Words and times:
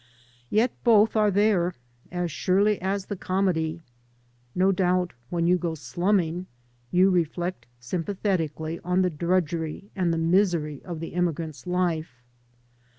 Yet 0.49 0.71
both 0.83 1.15
are 1.15 1.29
there 1.29 1.75
as 2.11 2.31
surely 2.31 2.81
as 2.81 3.05
the 3.05 3.15
comedy. 3.15 3.83
No 4.55 4.71
doubt, 4.71 5.13
when 5.29 5.45
you 5.45 5.59
go 5.59 5.75
slumming, 5.75 6.47
you 6.89 7.11
reflect 7.11 7.67
sympa 7.79 8.15
thetically 8.15 8.79
on 8.83 9.03
the 9.03 9.11
drudgery 9.11 9.91
and 9.95 10.11
the 10.11 10.17
misery 10.17 10.81
of 10.83 11.01
the 11.01 11.11
immi 11.13 11.35
grant's 11.35 11.67
life. 11.67 12.23